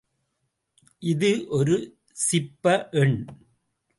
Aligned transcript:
இது 1.01 1.29
ஒரு 1.49 1.75
சிப்ப 2.17 2.65
எண். 2.91 3.17